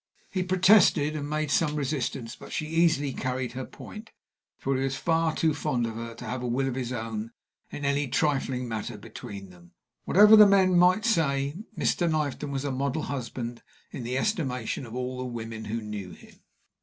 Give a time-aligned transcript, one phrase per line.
[0.31, 4.09] He protested and made some resistance, but she easily carried her point,
[4.57, 7.33] for he was far too fond of her to have a will of his own
[7.69, 9.73] in any trifling matter between them.
[10.05, 12.09] Whatever the men might say, Mr.
[12.09, 13.61] Knifton was a model husband
[13.91, 16.39] in the estimation of all the women who knew him.